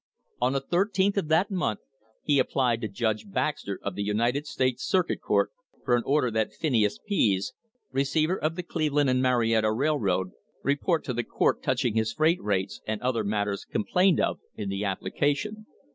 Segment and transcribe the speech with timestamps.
[0.41, 1.81] On the i3th of that month
[2.23, 5.51] he applied to Judge Baxter of the United States Circuit Court
[5.85, 7.53] for an order that Phineas Pease,
[7.91, 10.31] receiver of the Cleveland and Marietta Rail road,
[10.63, 14.83] report to the court touching his freight rates and other matters complained of in the
[14.83, 15.67] application.